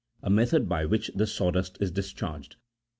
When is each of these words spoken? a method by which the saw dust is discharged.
a 0.23 0.31
method 0.31 0.67
by 0.67 0.83
which 0.83 1.11
the 1.13 1.27
saw 1.27 1.51
dust 1.51 1.77
is 1.79 1.91
discharged. 1.91 2.55